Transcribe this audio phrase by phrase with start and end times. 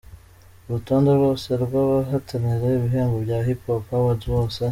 [0.67, 4.61] Urutonde rwose rw’abahatanira ibihembo bya Hipipo Awards bose.